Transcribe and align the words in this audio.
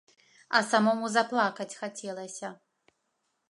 А 0.59 0.61
самому 0.69 1.09
заплакаць 1.17 1.69
хацелася. 1.83 2.53